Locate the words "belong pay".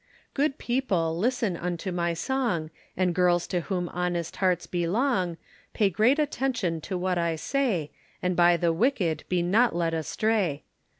4.65-5.91